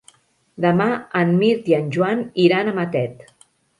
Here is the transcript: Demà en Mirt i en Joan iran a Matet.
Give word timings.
Demà 0.65 0.87
en 1.21 1.33
Mirt 1.43 1.69
i 1.73 1.75
en 1.81 1.91
Joan 1.99 2.25
iran 2.47 2.73
a 2.73 2.75
Matet. 2.81 3.27